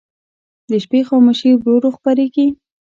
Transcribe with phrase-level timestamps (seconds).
[0.69, 2.47] د شپې خاموشي ورو ورو خپرېږي.